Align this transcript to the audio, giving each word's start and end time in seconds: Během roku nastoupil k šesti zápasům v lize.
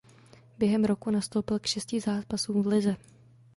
Během 0.57 0.85
roku 0.85 1.11
nastoupil 1.11 1.59
k 1.59 1.65
šesti 1.65 1.99
zápasům 2.01 2.63
v 2.63 2.67
lize. 2.67 2.95